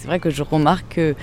[0.00, 1.16] C'est vrai que je remarque que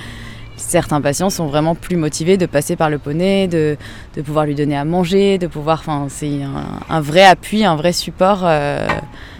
[0.57, 3.77] certains patients sont vraiment plus motivés de passer par le poney, de,
[4.21, 5.79] pouvoir lui donner à manger, de pouvoir.
[5.79, 6.41] Enfin, c'est
[6.89, 8.85] un, vrai appui, un vrai support euh,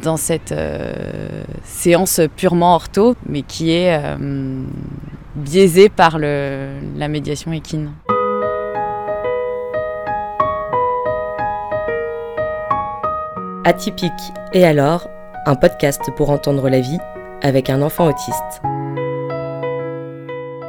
[0.04, 4.16] dans cette euh, séance purement ortho, mais qui est euh,
[5.36, 7.92] biaisée par la médiation équine.
[13.66, 14.12] Atypique
[14.54, 15.10] et alors,
[15.46, 17.00] un podcast pour entendre la vie
[17.42, 18.62] avec un enfant autiste.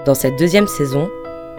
[0.07, 1.11] Dans cette deuxième saison,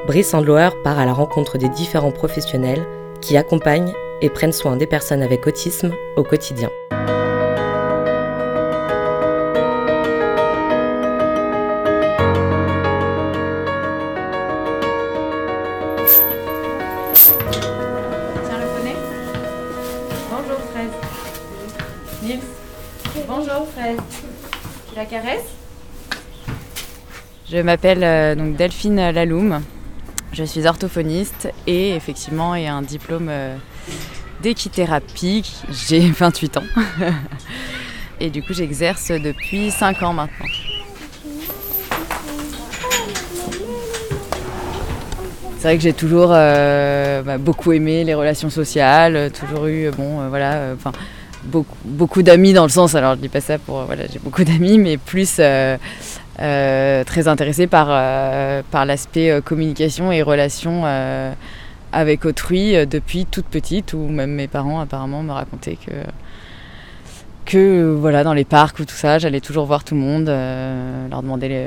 [0.08, 2.88] Brice Sandlower part à la rencontre des différents professionnels
[3.20, 6.70] qui accompagnent et prennent soin des personnes avec autisme au quotidien.
[27.58, 29.62] Je m'appelle euh, donc Delphine Laloum.
[30.32, 33.55] Je suis orthophoniste et effectivement ai un diplôme euh,
[34.44, 35.44] d'équithérapie.
[35.72, 36.64] J'ai 28 ans.
[38.20, 40.46] et du coup, j'exerce depuis 5 ans maintenant.
[45.58, 50.30] C'est vrai que j'ai toujours euh, bah, beaucoup aimé les relations sociales, toujours eu bon
[50.30, 50.76] voilà
[51.44, 54.44] beaucoup, beaucoup d'amis dans le sens alors je dis pas ça pour voilà j'ai beaucoup
[54.46, 55.42] d'amis mais plus
[56.38, 60.84] très intéressée par, euh, par l'aspect euh, communication et relation
[61.93, 65.91] avec autrui depuis toute petite, où même mes parents apparemment me racontaient que,
[67.46, 71.22] que voilà, dans les parcs ou tout ça, j'allais toujours voir tout le monde, leur
[71.24, 71.66] demander,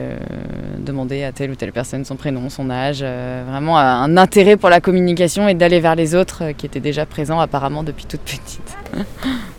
[0.78, 4.80] demander à telle ou telle personne son prénom, son âge, vraiment un intérêt pour la
[4.80, 8.76] communication et d'aller vers les autres qui étaient déjà présents apparemment depuis toute petite.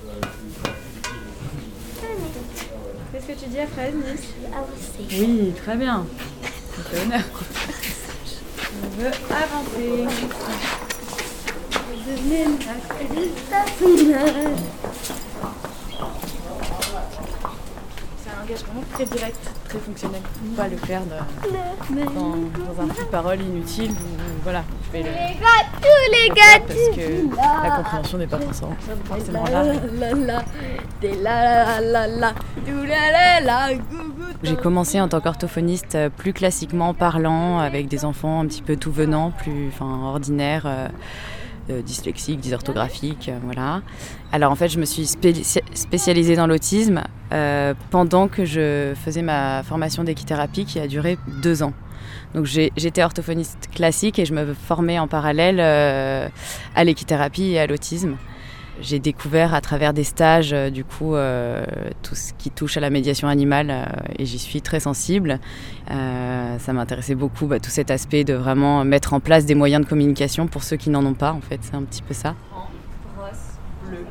[3.52, 3.94] Fred,
[5.12, 6.06] oui, très bien.
[6.90, 7.22] C'est honneur.
[8.82, 10.08] On veut avancer.
[18.18, 20.22] C'est un langage vraiment très direct, très fonctionnel.
[20.50, 21.18] On pas le faire dans,
[22.84, 23.96] un petit parole inutile où
[24.44, 25.10] voilà, je vais le...
[25.10, 28.76] Les gars, tous les gars, parce que la compréhension n'est pas forcément,
[29.06, 30.44] forcément là.
[34.44, 38.76] J'ai commencé en tant qu'orthophoniste euh, plus classiquement parlant, avec des enfants un petit peu
[38.76, 40.88] tout venant, plus enfin, ordinaires, euh,
[41.70, 43.82] euh, dyslexiques, dysorthographiques, voilà.
[44.32, 47.04] Alors en fait, je me suis spécialisée dans l'autisme
[47.92, 51.74] pendant que je faisais ma formation d'équithérapie qui a duré deux ans.
[52.34, 58.18] Donc j'étais orthophoniste classique et je me formais en parallèle à l'équithérapie et à l'autisme
[58.82, 61.64] j'ai découvert à travers des stages, euh, du coup, euh,
[62.02, 63.86] tout ce qui touche à la médiation animale euh,
[64.18, 65.40] et j'y suis très sensible.
[65.88, 69.90] ça m'intéressait beaucoup, bah, tout cet aspect de vraiment mettre en place des moyens de
[69.90, 72.36] communication pour ceux qui n'en ont pas, en fait, c'est un petit peu ça.
[73.16, 74.06] brosse bleu.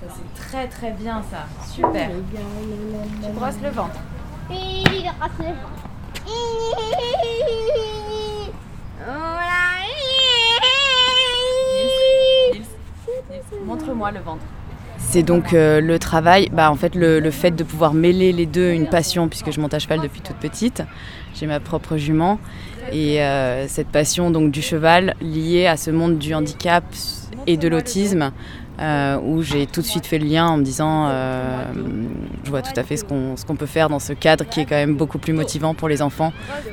[0.00, 1.46] Ça, c'est très très bien, ça.
[1.66, 2.10] Super.
[2.10, 4.00] Tu brosses le ventre.
[5.18, 5.78] Brosse le ventre.
[13.68, 14.44] Montre-moi le ventre.
[14.96, 18.70] C'est donc euh, le travail, bah, en fait le, fait de pouvoir mêler les deux,
[18.70, 20.82] une passion puisque je monte à cheval depuis toute petite.
[21.34, 22.38] J'ai ma propre jument
[22.92, 26.82] et euh, cette passion donc du cheval liée à ce monde du handicap
[27.46, 28.32] et de l'autisme
[28.80, 31.10] euh, où j'ai tout de suite fait le lien en me disant
[32.44, 34.76] je vois tout à fait ce qu'on peut faire dans ce cadre qui est quand
[34.76, 36.32] même beaucoup plus motivant pour les enfants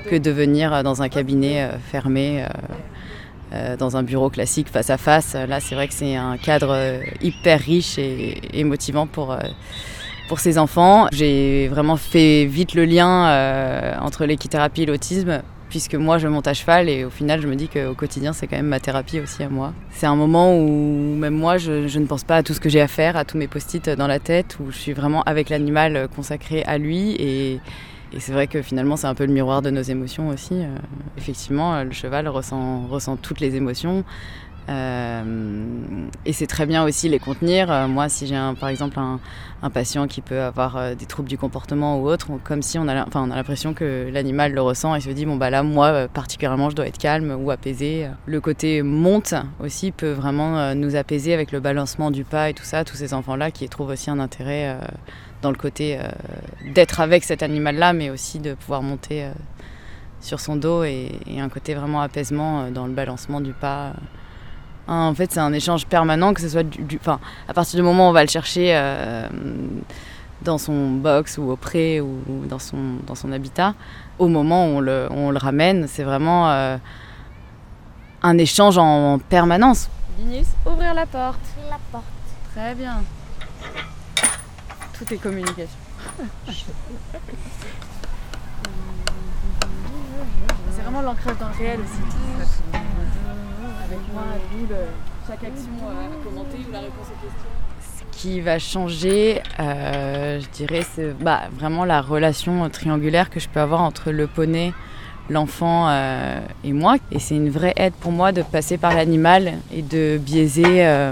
[0.09, 2.45] que de venir dans un cabinet fermé
[3.53, 5.35] euh, dans un bureau classique face à face.
[5.35, 9.39] Là, c'est vrai que c'est un cadre euh, hyper riche et, motivant pour, euh,
[10.28, 11.07] pour ces enfants.
[11.11, 16.53] J'ai vraiment fait vite le lien entre l'équithérapie et l'autisme puisque moi je monte à
[16.53, 19.44] cheval et au final je me dis qu'au quotidien c'est quand même ma thérapie aussi
[19.44, 19.73] à moi.
[19.91, 22.69] C'est un moment où même moi je, je, ne pense pas à tout ce que
[22.69, 25.50] j'ai à faire, à tous mes post-it dans la tête, où je suis vraiment avec
[25.50, 27.59] l'animal consacré à lui et,
[28.15, 30.53] et c'est vrai que finalement, c'est un peu le miroir de nos émotions aussi.
[30.53, 30.67] Euh,
[31.17, 34.05] effectivement, le cheval ressent, toutes les émotions.
[34.67, 35.23] Euh,
[36.25, 37.69] et c'est très bien aussi les contenir.
[37.69, 39.19] Euh, moi, si j'ai par exemple un,
[39.69, 43.31] patient qui peut avoir des troubles du comportement ou autre, comme si on a, on
[43.31, 46.75] a l'impression que l'animal le ressent et se dit bon bah là, moi particulièrement, je
[46.75, 48.07] dois être calme ou apaisé.
[48.28, 52.63] Le côté monte aussi peut vraiment nous apaiser avec le balancement du pas et tout
[52.63, 52.84] ça.
[52.84, 54.78] Tous ces enfants-là qui trouvent aussi un intérêt
[55.45, 56.07] dans le côté euh,
[56.73, 59.31] d'être avec cet animal-là, mais aussi de pouvoir monter euh,
[60.19, 63.93] sur son dos et, un côté vraiment apaisement euh, dans le balancement du pas.
[64.87, 68.07] En fait, c'est un échange permanent, que ce soit du, enfin, à partir du moment
[68.07, 68.73] où on va le chercher
[70.43, 72.77] dans son box ou au pré ou dans son,
[73.07, 73.73] dans son habitat,
[74.19, 76.77] au moment où on le, on le ramène, c'est vraiment euh,
[78.21, 79.89] un échange en permanence.
[80.19, 81.39] Linus, ouvrir la porte.
[81.67, 82.05] La porte.
[82.53, 83.01] Très bien.
[84.97, 85.67] Tout est communication.
[90.71, 91.99] c'est vraiment l'ancrage dans le réel aussi.
[93.83, 94.75] Avec moi, vous, le,
[95.27, 97.49] chaque action à commenter ou la réponse aux questions
[97.81, 103.49] Ce qui va changer, euh, je dirais, c'est bah, vraiment la relation triangulaire que je
[103.49, 104.73] peux avoir entre le poney,
[105.29, 106.95] l'enfant euh, et moi.
[107.11, 111.11] Et c'est une vraie aide pour moi de passer par l'animal et de biaiser euh,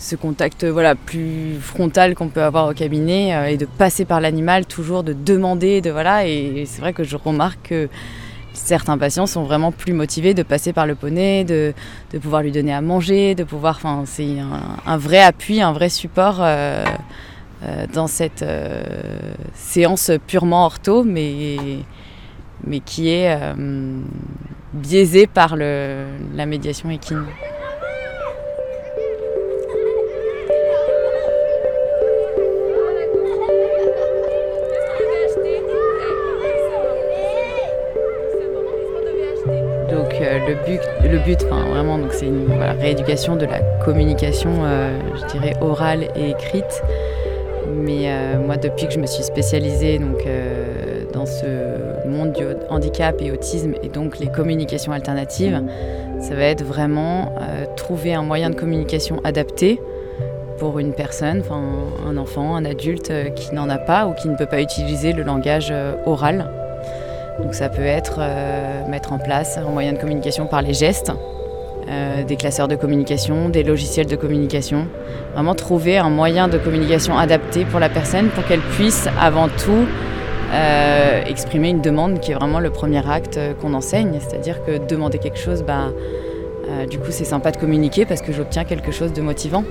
[0.00, 4.20] ce contact voilà, plus frontal qu'on peut avoir au cabinet euh, et de passer par
[4.20, 5.82] l'animal, toujours de demander.
[5.82, 7.88] De, voilà, et c'est vrai que je remarque que
[8.54, 11.74] certains patients sont vraiment plus motivés de passer par le poney, de,
[12.12, 13.76] de pouvoir lui donner à manger, de pouvoir.
[13.76, 14.36] Enfin, c'est
[14.86, 16.82] un, vrai appui, un vrai support euh,
[17.62, 18.82] euh, dans cette euh,
[19.54, 21.58] séance purement ortho, mais,
[22.64, 24.00] mais qui est euh,
[24.72, 27.26] biaisée par le, la médiation équine.
[40.20, 42.46] Le but, le but enfin, vraiment, donc c'est une
[42.80, 46.82] rééducation de la communication, euh, je dirais orale et écrite.
[47.72, 51.46] Mais euh, moi, depuis que je me suis spécialisée donc, euh, dans ce
[52.06, 55.62] monde du handicap et autisme et donc les communications alternatives,
[56.20, 59.80] ça va être vraiment euh, trouver un moyen de communication adapté
[60.58, 61.42] pour une personne,
[62.06, 65.14] un enfant, un adulte euh, qui n'en a pas ou qui ne peut pas utiliser
[65.14, 66.50] le langage euh, oral.
[67.42, 71.12] Donc ça peut être euh, mettre en place un moyen de communication par les gestes,
[71.88, 74.86] euh, des classeurs de communication, des logiciels de communication.
[75.34, 79.86] Vraiment trouver un moyen de communication adapté pour la personne pour qu'elle puisse avant tout
[80.52, 84.18] euh, exprimer une demande qui est vraiment le premier acte qu'on enseigne.
[84.20, 85.88] C'est-à-dire que demander quelque chose, bah,
[86.88, 89.64] du coup c'est sympa de communiquer parce que j'obtiens quelque chose de motivant.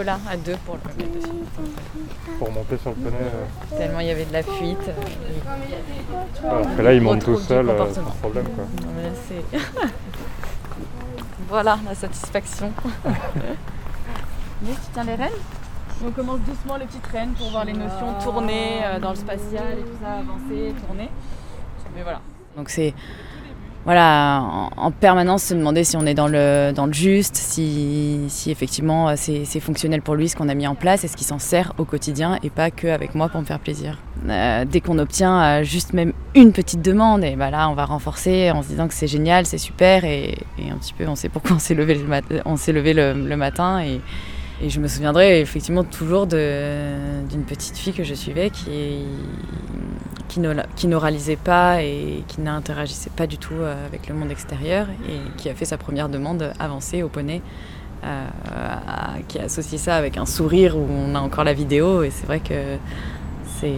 [0.00, 1.04] À deux pour le.
[2.38, 3.16] Pour monter sur le poney.
[3.20, 4.78] euh, Tellement il y avait de la fuite.
[4.88, 8.04] euh, Alors que là, il monte Trop tout seul, euh, comportement.
[8.06, 8.64] pas de problème quoi.
[8.82, 9.58] non, mais là, c'est.
[11.48, 12.72] voilà la satisfaction.
[14.62, 15.30] Mais tu tiens les rênes?
[16.06, 19.78] On commence doucement les petites rênes pour voir les notions tourner euh, dans le spatial
[19.78, 21.10] et tout ça, avancer, tourner.
[21.94, 22.20] Mais voilà.
[22.56, 22.94] Donc c'est
[23.86, 28.18] voilà, en, en permanence se demander si on est dans le, dans le juste, si,
[28.26, 31.26] si effectivement euh, c'est fonctionnel pour lui ce qu'on a mis en place, est-ce qu'il
[31.26, 33.98] s'en sert au quotidien et pas que avec moi pour me faire plaisir.
[34.28, 37.84] Euh, dès qu'on obtient euh, juste même une petite demande, et bah là on va
[37.84, 41.14] renforcer en se disant que c'est génial, c'est super et, et un petit peu on
[41.14, 42.24] sait pourquoi on s'est levé le, mat-
[42.72, 44.00] levé le, matin et,
[44.60, 49.04] et je me souviendrai effectivement toujours d'une petite fille que je suivais qui,
[50.28, 54.30] qui, ne, qui n'oralisait pas et qui n'interagissait pas du tout euh, avec le monde
[54.30, 57.42] extérieur et qui a fait sa première demande avancée au poney,
[58.04, 58.26] euh,
[59.28, 62.26] qui a associé ça avec un sourire où on a encore la vidéo et c'est
[62.26, 62.76] vrai que
[63.58, 63.72] c'est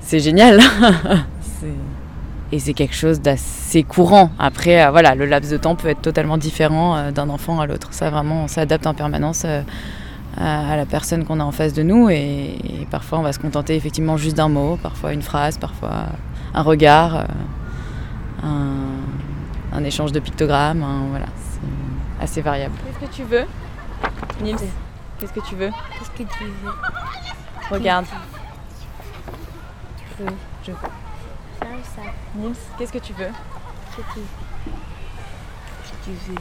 [0.00, 0.60] c'est génial.
[2.52, 4.30] Et c'est quelque chose d'assez courant.
[4.38, 7.88] Après, euh, voilà, le laps de temps peut être totalement différent d'un enfant à l'autre.
[7.92, 9.44] Ça, vraiment, on s'adapte en permanence
[10.36, 12.08] à, à la personne qu'on a en face de nous.
[12.10, 16.06] Et, et parfois, on va se contenter effectivement juste d'un mot, parfois une phrase, parfois
[16.54, 17.24] un regard, euh,
[18.42, 20.82] un, un échange de pictogrammes.
[20.82, 22.74] un- voilà, c'est assez variable.
[23.00, 23.44] Qu'est-ce que tu veux,
[24.42, 24.56] Nils
[25.18, 26.72] Qu'est-ce que tu veux Qu'est-ce que tu veux
[27.70, 28.06] Regarde.
[30.18, 30.30] Je veux.
[30.66, 32.02] Je- Ça ou ça
[32.36, 33.26] Nils, qu'est-ce que tu veux
[33.96, 34.20] Qu'est-ce que tu
[35.82, 36.38] Qu'est-ce que tu veux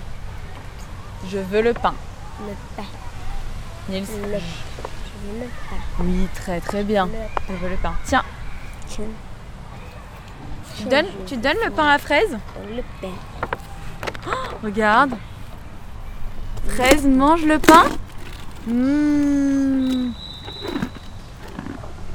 [1.30, 1.94] Je veux le pain.
[2.42, 2.84] Le pain.
[3.90, 5.75] Nils Le Je veux le pain.
[6.00, 7.06] Oui, très très bien.
[7.08, 7.12] Le
[7.50, 7.94] Je veux le pain.
[8.06, 8.24] Tiens,
[8.90, 12.38] tu donnes, tu donnes le pain à fraise
[12.75, 14.32] Le pain.
[14.63, 15.13] Regarde.
[16.68, 17.84] Fraise mange le pain
[18.66, 20.12] Mmh.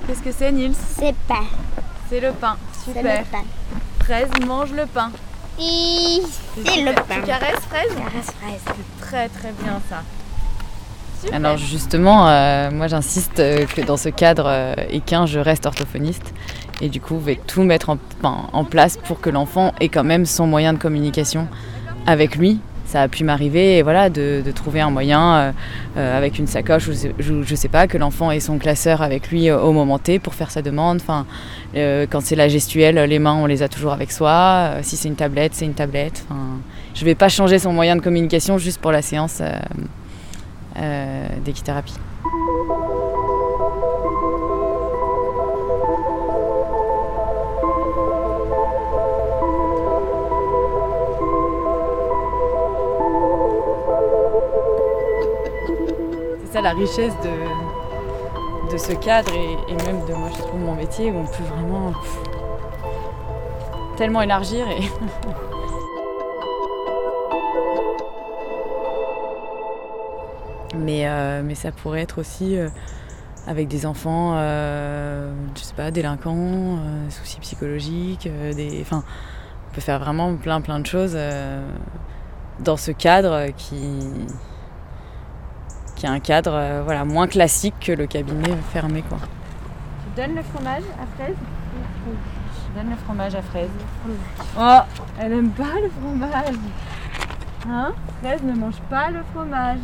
[0.07, 1.45] Qu'est-ce que c'est, Nils C'est pain.
[2.09, 2.57] C'est le pain.
[2.73, 3.19] C'est Super.
[3.21, 3.45] le pain.
[4.03, 5.11] Fraise mange le pain.
[5.59, 5.63] C'est
[6.83, 7.21] le Tu pain.
[7.21, 8.61] caresses fraise Caresse fraise.
[8.65, 10.03] C'est très très bien ça.
[11.33, 16.33] Alors justement, euh, moi j'insiste euh, que dans ce cadre euh, équin, je reste orthophoniste
[16.81, 20.27] et du coup, je vais tout mettre en, place pour que l'enfant ait quand même
[20.27, 21.49] son moyen de communication
[22.07, 22.61] avec lui.
[22.87, 25.53] Ça a pu m'arriver, voilà, de, trouver un moyen
[25.97, 29.51] avec une sacoche ou je, je- sais pas, que l'enfant ait son classeur avec lui
[29.51, 31.01] au moment T pour faire sa demande.
[31.03, 31.27] Enfin,
[31.75, 34.71] quand c'est la gestuelle, les mains on les a toujours avec soi.
[34.83, 36.25] Si c'est une tablette, c'est une tablette.
[36.31, 36.61] Enfin,
[36.95, 39.43] je vais pas changer son moyen de communication juste pour la séance
[41.45, 41.95] d'équithérapie.
[56.41, 60.75] C'est ça la richesse de, de ce cadre et, même de moi je trouve mon
[60.75, 61.93] métier où on peut vraiment
[63.97, 64.83] tellement élargir et
[70.77, 72.69] mais, euh, mais ça pourrait être aussi euh,
[73.47, 79.03] avec des enfants euh, je sais pas délinquants euh, soucis psychologiques euh, des enfin
[79.71, 81.67] on peut faire vraiment plein plein de choses euh,
[82.61, 84.01] dans ce cadre qui
[85.99, 89.03] qui est un cadre euh, voilà, moins classique que le cabinet fermé.
[89.03, 89.19] Quoi.
[89.19, 91.35] Tu donnes le fromage à fraise?
[92.07, 93.71] Je donne le fromage à fraise.
[94.57, 94.79] Oh,
[95.21, 96.55] elle aime pas le fromage.
[97.69, 97.93] Hein?
[98.23, 99.79] Fraise ne mange pas le fromage.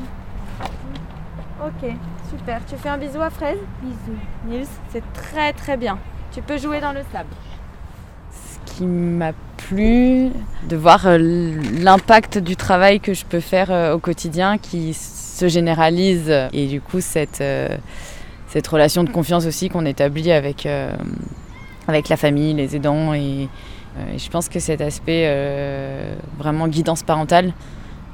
[1.64, 1.90] Ok,
[2.30, 2.60] super.
[2.68, 4.18] Tu fais un bisou à fraise Bisous.
[4.46, 5.98] Nils, c'est très très bien.
[6.32, 7.30] Tu peux jouer dans le sable.
[8.30, 10.30] Ce qui m'a plu,
[10.68, 11.18] de voir euh,
[11.80, 16.80] l'impact du travail que je peux faire euh, au quotidien qui se généralise et du
[16.80, 17.76] coup cette, euh,
[18.48, 20.68] cette relation de confiance aussi qu'on établit avec,
[21.88, 23.48] avec la famille, les aidants et,
[24.12, 27.52] et je pense que cet aspect euh, vraiment guidance parentale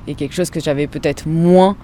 [0.07, 1.76] est quelque chose que j'avais peut-être moins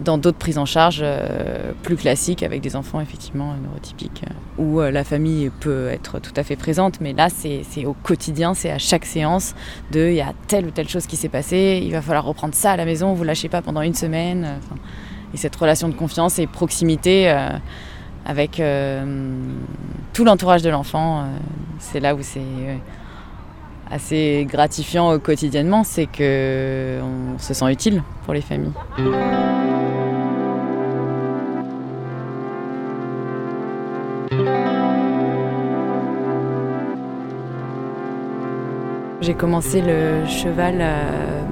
[0.00, 4.80] dans d'autres prises en charge euh, plus classiques avec des enfants effectivement neurotypiques euh, où
[4.80, 8.70] euh, la famille peut être tout à fait présente mais là c'est au quotidien, c'est
[8.70, 9.54] à chaque séance
[9.92, 12.54] de il y a telle ou telle chose qui s'est passée, il va falloir reprendre
[12.54, 14.60] ça à la maison, vous lâchez pas pendant une semaine
[15.34, 17.34] et cette relation de confiance et proximité
[18.26, 18.62] avec
[20.12, 21.24] tout l'entourage de l'enfant,
[21.78, 22.40] c'est là où c'est
[23.90, 28.72] assez gratifiant quotidiennement, c'est que on se sent utile pour les familles.
[39.30, 41.42] J'ai commencé le cheval euh,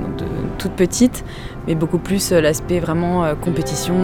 [0.59, 1.25] toute petite,
[1.69, 3.95] mais beaucoup plus euh, l'aspect vraiment euh, compétition,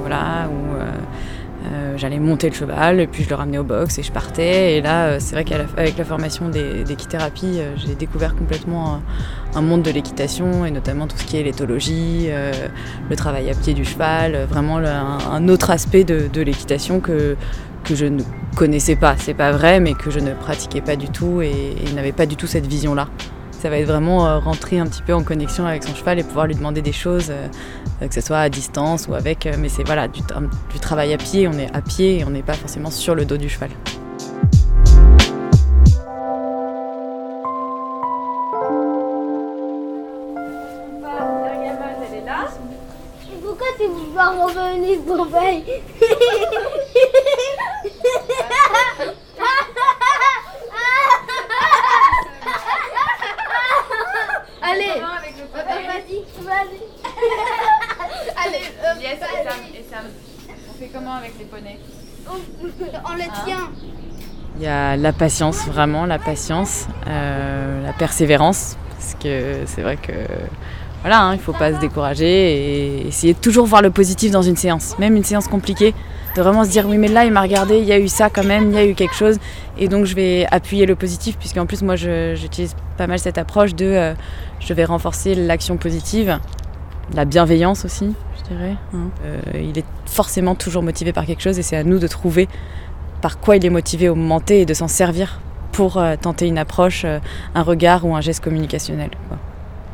[0.00, 4.10] voilà, où j'allais monter le cheval et puis je le ramenais au box et je
[4.10, 4.78] partais.
[4.78, 9.02] Et là, c'est vrai qu'avec la formation d'équithérapie, j'ai découvert complètement
[9.54, 12.28] un, monde de l'équitation et notamment tout ce qui est l'éthologie,
[13.10, 17.36] le travail à pied du cheval, vraiment un autre aspect de, de l'équitation que,
[17.84, 18.22] que je ne
[18.56, 19.16] connaissais pas.
[19.18, 22.36] C'est pas vrai, mais que je ne pratiquais pas du tout et, n'avais pas du
[22.36, 23.08] tout cette vision-là.
[23.52, 26.22] Ça va être vraiment euh, rentrer un petit peu en connexion avec son cheval et
[26.22, 27.48] pouvoir lui demander des choses, euh,
[28.06, 29.46] que ce soit à distance ou avec.
[29.46, 30.22] euh, mais c'est voilà, du,
[30.80, 33.36] travail à pied, on est à pied et on n'est pas forcément sur le dos
[33.36, 33.70] du cheval.
[43.42, 44.98] Pourquoi tu veux pas revenir
[58.98, 59.18] Allez,
[59.92, 59.98] euh,
[60.70, 61.78] On fait comment avec les poneys
[62.30, 63.70] on le tient.
[64.56, 69.96] Il y a la patience, vraiment la patience, euh, la persévérance, parce que c'est vrai
[69.96, 70.12] que
[71.02, 74.32] voilà, hein, il ne faut pas se décourager et essayer de toujours voir le positif
[74.32, 75.94] dans une séance, même une séance compliquée,
[76.34, 78.30] de vraiment se dire oui mais là il m'a regardé, il y a eu ça
[78.30, 79.38] quand même, il y a eu quelque chose,
[79.78, 83.76] et donc je vais appuyer le positif, puisqu'en plus moi j'utilise pas mal cette approche
[83.76, 84.14] de euh,
[84.58, 86.40] je vais renforcer l'action positive,
[87.14, 88.76] la bienveillance aussi, je dirais.
[88.94, 89.08] hein.
[89.24, 92.48] Euh, il est forcément toujours motivé par quelque chose et c'est à nous de trouver
[93.20, 95.40] par quoi il est motivé au moment T et de s'en servir
[95.72, 97.18] pour euh, tenter une approche, euh,
[97.54, 99.10] un regard ou un geste communicationnel.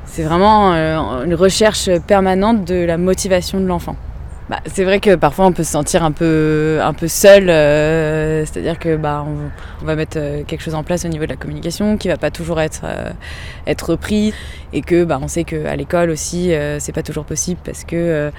[0.07, 3.97] C'est vraiment une recherche permanente de la motivation de l'enfant.
[4.51, 8.45] Bah, c'est vrai que parfois on peut se sentir un peu, un peu seul, euh,
[8.45, 11.37] c'est-à-dire que bah, on, va mettre euh, quelque chose en place au niveau de la
[11.37, 13.11] communication qui va pas toujours être, euh,
[13.67, 14.35] être repris
[14.75, 18.31] et que bah, on sait qu'à l'école aussi euh, c'est pas toujours possible parce que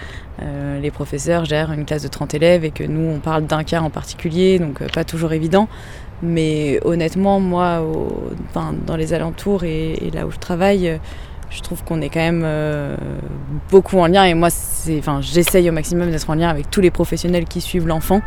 [0.79, 3.81] les professeurs gèrent une classe de 30 élèves et que nous on parle d'un cas
[3.81, 5.67] en particulier donc pas toujours évident.
[6.21, 11.00] Mais honnêtement moi au- dans les alentours et, là où je travaille
[11.49, 12.95] je trouve qu'on est quand même euh,
[13.69, 16.81] beaucoup en lien et moi c'est enfin j'essaye au maximum d'être en lien avec tous
[16.81, 18.21] les professionnels qui suivent l'enfant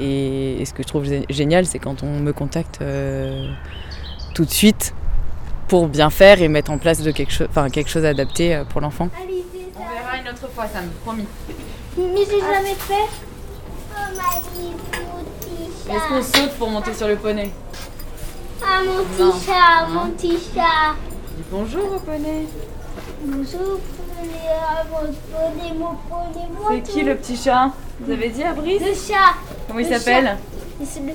[0.00, 3.46] et, ce que je trouve génial c'est quand on me contacte euh,
[4.34, 4.94] tout de suite
[5.68, 8.64] pour bien faire et mettre en place de quelque chose enfin quelque chose adapté euh,
[8.64, 9.08] pour l'enfant.
[9.14, 11.26] On verra une autre fois Sam, promis.
[11.96, 13.08] Mais j'ai jamais fait.
[15.90, 17.50] Est-ce qu'on saute pour monter sur le poney?
[18.64, 20.94] Ah mon petit chat, mon petit chat.
[21.42, 22.46] Dis bonjour au poney.
[23.24, 23.80] Bonjour
[26.70, 27.70] c'est qui le petit chat
[28.00, 29.34] Vous avez dit à Brice Le chat.
[29.66, 30.36] Comment il s'appelle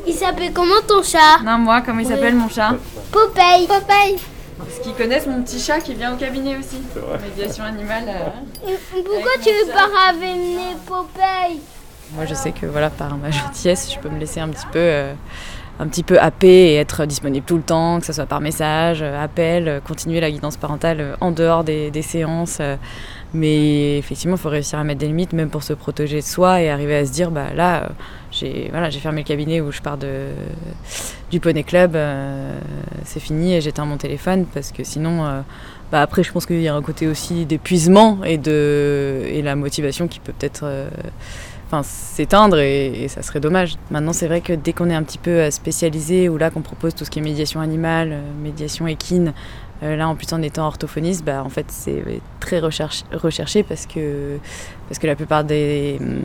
[0.06, 2.76] Il s'appelle comment ton chat Non, moi, comment il s'appelle mon chat
[3.12, 3.68] Popeye.
[3.68, 4.16] Popeye.
[4.16, 6.82] Est-ce qu'ils connaissent mon petit chat qui vient au cabinet aussi
[7.24, 8.06] Médiation animale.
[8.08, 11.62] Euh, pourquoi tu veux pas ramener Popeye
[12.14, 15.14] Moi, je sais que voilà, par ma gentillesse, je peux me laisser un petit peu.
[15.80, 19.04] Un petit peu happé et être disponible tout le temps, que ce soit par message,
[19.04, 22.60] euh, appel, euh, continuer la guidance parentale euh, en dehors des, séances.
[23.34, 26.62] Mais effectivement, il faut réussir à mettre des limites, même pour se protéger de soi
[26.62, 27.90] et arriver à se dire, bah là,
[28.32, 30.30] j'ai voilà, fermé le cabinet où je pars de,
[31.30, 31.98] du Poney Club,
[33.04, 35.44] c'est fini et j'éteins mon téléphone parce que sinon,
[35.92, 39.56] bah après, je pense qu'il y a un côté aussi d'épuisement et, de, et la
[39.56, 40.66] motivation qui peut peut-être
[41.68, 43.76] enfin, s'éteindre et, ça serait dommage.
[43.92, 46.62] Maintenant, c'est vrai que dès qu'on est un petit peu euh, spécialisé ou là qu'on
[46.62, 49.34] propose tout ce qui est médiation animale, euh, médiation équine,
[49.84, 52.04] euh, là en plus en étant orthophoniste, bah, en fait c'est
[52.40, 54.38] très recherché parce que,
[54.88, 56.18] parce que la plupart des, mm,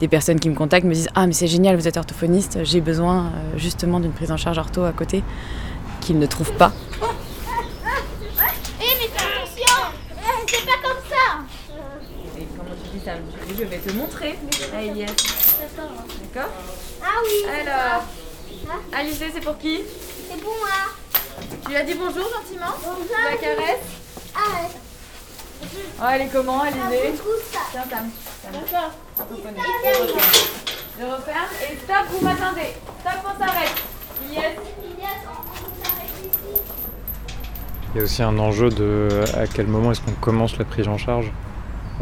[0.00, 2.80] des personnes qui me contactent me disent Ah mais c'est génial, vous êtes orthophoniste, j'ai
[2.80, 5.24] besoin justement d'une prise en charge ortho à côté
[6.00, 6.72] qu'ils ne trouvent pas.
[13.58, 14.38] Je vais te montrer.
[14.72, 16.52] Ah, D'accord
[17.02, 17.44] Ah oui.
[17.48, 18.04] Alors,
[18.92, 19.80] Alice, c'est pour qui
[20.30, 21.48] C'est pour moi.
[21.64, 23.06] Tu lui as dit bonjour gentiment Bonjour.
[23.06, 23.86] Tu la caresses
[24.34, 24.68] Ah ouais.
[26.00, 26.90] Oh, elle est comment, Alice ah,
[27.72, 28.10] Tiens, Tam.
[28.52, 28.92] D'accord.
[30.98, 32.74] Je referme et stop, vous m'attendez.
[33.00, 33.82] Stop, on s'arrête.
[34.30, 34.56] Yes.
[37.94, 40.88] Il y a aussi un enjeu de à quel moment est-ce qu'on commence la prise
[40.88, 41.32] en charge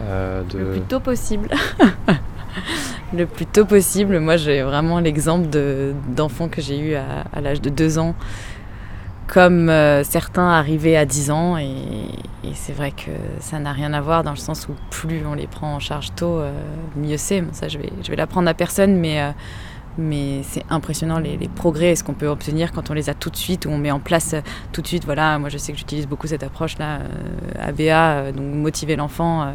[0.00, 1.48] euh, le plus tôt possible.
[3.16, 4.18] le plus tôt possible.
[4.20, 5.48] Moi, j'ai vraiment l'exemple
[6.08, 8.14] d'enfants que j'ai eu à, l'âge de 2 ans,
[9.26, 11.56] comme euh, certains arrivaient à 10 ans.
[11.58, 11.72] Et,
[12.54, 15.46] c'est vrai que ça n'a rien à voir dans le sens où plus on les
[15.46, 16.52] prend en charge tôt, euh,
[16.94, 17.42] mieux c'est.
[17.52, 19.20] ça, je vais, je vais l'apprendre à personne, mais
[19.96, 23.30] mais c'est impressionnant les, progrès et ce qu'on peut obtenir quand on les a tout
[23.30, 24.34] de suite, ou on met en place
[24.72, 25.04] tout de suite.
[25.04, 27.00] Voilà, moi je sais que j'utilise beaucoup cette approche-là,
[27.58, 29.54] ABA, donc motiver l'enfant.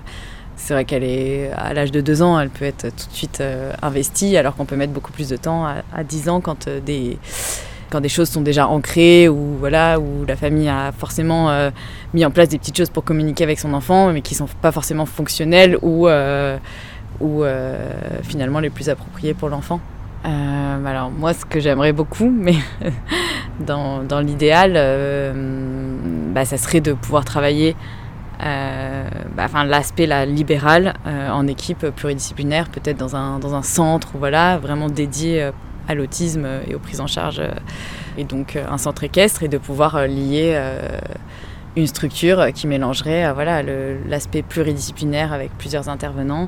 [0.60, 3.16] Euh, c'est vrai qu'elle est à l'âge de 2 ans, elle peut être tout de
[3.16, 3.44] suite
[3.82, 7.18] investie, alors qu'on peut mettre beaucoup plus de temps à, 10 ans quand des
[7.90, 11.50] quand des choses sont déjà ancrées ou voilà où la famille a forcément
[12.14, 14.72] mis en place des petites choses pour communiquer avec son enfant mais qui sont pas
[14.72, 16.08] forcément fonctionnelles ou
[17.20, 17.44] ou
[18.24, 19.80] finalement les plus appropriées pour l'enfant.
[20.26, 22.56] Euh, alors moi, ce que j'aimerais beaucoup, mais
[23.60, 25.34] dans, dans l'idéal, euh,
[26.34, 27.76] bah, ça serait de pouvoir travailler, euh,
[28.40, 34.88] bah, enfin l'aspect libéral en équipe pluridisciplinaire, peut-être dans un, dans un centre, voilà, vraiment
[34.88, 35.52] dédié
[35.88, 37.42] à l'autisme et aux prises en charge,
[38.18, 40.58] et donc un centre équestre, et de pouvoir lier
[41.76, 43.62] une structure qui mélangerait voilà
[44.08, 46.48] l'aspect pluridisciplinaire avec plusieurs intervenants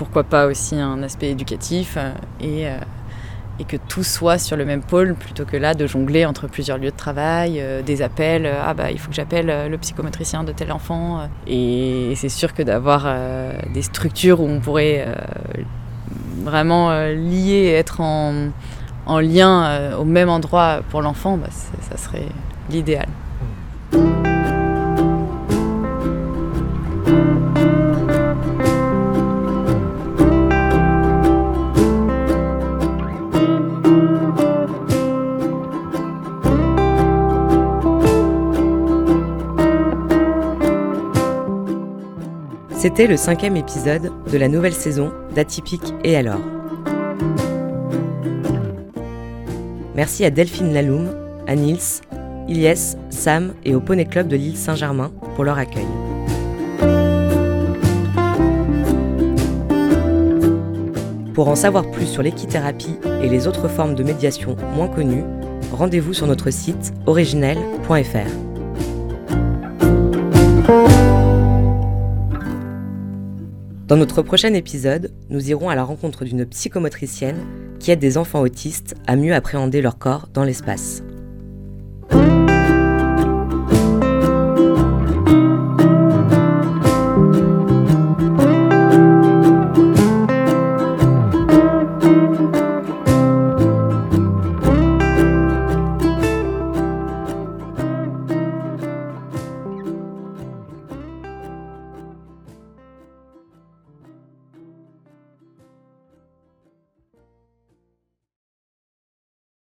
[0.00, 2.78] pourquoi pas aussi un aspect éducatif euh, et, euh,
[3.60, 6.78] et, que tout soit sur le même pôle plutôt que là de jongler entre plusieurs
[6.78, 10.52] lieux de travail, euh, des appels, ah bah il faut que j'appelle le psychomotricien de
[10.52, 11.28] tel enfant.
[11.46, 13.06] Et, c'est sûr que d'avoir
[13.72, 15.06] des structures où on pourrait
[16.42, 18.48] vraiment lier, être en,
[19.06, 22.26] en lien au même endroit pour l'enfant, bah, ça serait
[22.68, 23.06] l'idéal.
[42.80, 46.40] C'était le cinquième épisode de la nouvelle saison d'Atypique et alors.
[49.94, 51.10] Merci à Delphine Laloum,
[51.46, 52.00] à Nils,
[52.48, 55.84] Ilyes, Sam et au Poney Club de l'île Saint-Germain pour leur accueil.
[61.34, 65.24] Pour en savoir plus sur l'équithérapie et les autres formes de médiation moins connues,
[65.70, 68.49] rendez-vous sur notre site originel.fr.
[73.90, 77.44] Dans notre prochain épisode, nous irons à la rencontre d'une psychomotricienne
[77.80, 81.02] qui aide des enfants autistes à mieux appréhender leur corps dans l'espace.